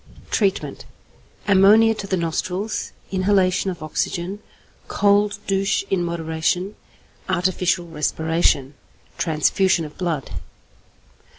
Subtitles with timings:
[0.31, 0.85] Treatment.
[1.47, 4.39] Ammonia to the nostrils, inhalation of oxygen,
[4.87, 6.75] cold douche in moderation,
[7.29, 8.73] artificial respiration,
[9.19, 10.31] transfusion of blood.